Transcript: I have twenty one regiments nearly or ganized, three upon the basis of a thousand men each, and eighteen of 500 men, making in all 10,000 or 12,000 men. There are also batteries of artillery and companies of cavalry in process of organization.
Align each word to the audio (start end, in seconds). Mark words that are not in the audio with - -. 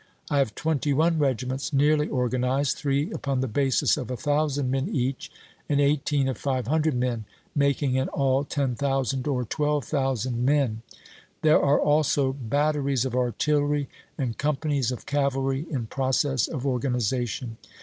I 0.31 0.39
have 0.39 0.55
twenty 0.55 0.93
one 0.93 1.19
regiments 1.19 1.71
nearly 1.71 2.07
or 2.09 2.27
ganized, 2.27 2.73
three 2.75 3.11
upon 3.13 3.41
the 3.41 3.47
basis 3.47 3.97
of 3.97 4.09
a 4.09 4.17
thousand 4.17 4.71
men 4.71 4.89
each, 4.89 5.31
and 5.69 5.79
eighteen 5.79 6.27
of 6.27 6.39
500 6.39 6.95
men, 6.95 7.25
making 7.55 7.93
in 7.93 8.07
all 8.09 8.43
10,000 8.43 9.27
or 9.27 9.43
12,000 9.45 10.43
men. 10.43 10.81
There 11.43 11.61
are 11.61 11.79
also 11.79 12.33
batteries 12.33 13.05
of 13.05 13.15
artillery 13.15 13.89
and 14.17 14.39
companies 14.39 14.91
of 14.91 15.05
cavalry 15.05 15.67
in 15.69 15.85
process 15.85 16.47
of 16.47 16.65
organization. 16.65 17.57